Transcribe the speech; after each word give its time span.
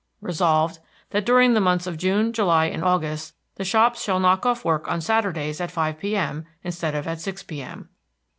Resolved, 0.19 0.79
That 1.11 1.27
during 1.27 1.53
the 1.53 1.61
months 1.61 1.85
of 1.85 1.95
June, 1.95 2.33
July, 2.33 2.65
and 2.65 2.83
August 2.83 3.35
the 3.57 3.63
shops 3.63 4.01
shall 4.01 4.19
knock 4.19 4.47
off 4.47 4.65
work 4.65 4.87
on 4.89 4.99
Saturdays 4.99 5.61
at 5.61 5.69
five 5.69 5.99
P.M., 5.99 6.43
instead 6.63 6.95
of 6.95 7.07
at 7.07 7.21
six 7.21 7.43
P.M. 7.43 7.87